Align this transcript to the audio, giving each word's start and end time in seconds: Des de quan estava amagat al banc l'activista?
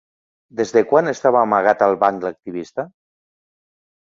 Des 0.61 0.71
de 0.77 0.81
quan 0.91 1.11
estava 1.11 1.41
amagat 1.47 1.85
al 1.89 1.99
banc 2.05 2.25
l'activista? 2.29 2.87